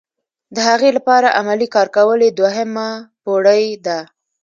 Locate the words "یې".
2.25-2.31